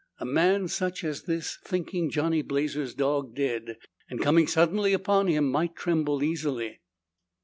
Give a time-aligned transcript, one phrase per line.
[0.17, 3.77] A man such as this, thinking Johnny Blazer's dog dead
[4.09, 6.79] and coming suddenly upon him, might tremble easily.